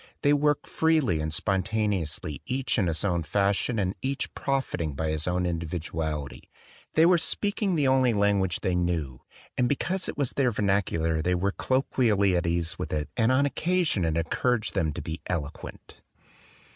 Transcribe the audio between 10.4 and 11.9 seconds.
vernacular they were collo